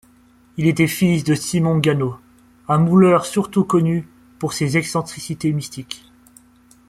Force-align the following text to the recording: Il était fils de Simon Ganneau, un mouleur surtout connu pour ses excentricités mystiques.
Il 0.57 0.65
était 0.65 0.87
fils 0.87 1.23
de 1.23 1.35
Simon 1.35 1.77
Ganneau, 1.77 2.15
un 2.67 2.79
mouleur 2.79 3.23
surtout 3.27 3.63
connu 3.63 4.07
pour 4.39 4.51
ses 4.51 4.75
excentricités 4.75 5.53
mystiques. 5.53 6.07